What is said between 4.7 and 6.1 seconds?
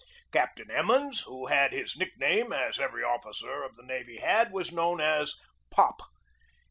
known as "Pop."